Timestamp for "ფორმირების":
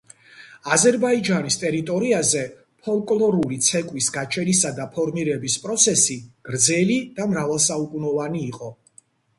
4.97-5.59